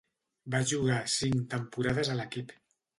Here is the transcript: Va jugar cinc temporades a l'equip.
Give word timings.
Va 0.55 0.61
jugar 0.71 0.97
cinc 1.17 1.39
temporades 1.55 2.15
a 2.17 2.21
l'equip. 2.21 2.61